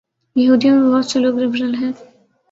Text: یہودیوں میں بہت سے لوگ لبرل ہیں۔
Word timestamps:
یہودیوں 0.35 0.75
میں 0.75 0.91
بہت 0.91 1.05
سے 1.05 1.19
لوگ 1.19 1.37
لبرل 1.39 1.73
ہیں۔ 1.75 1.91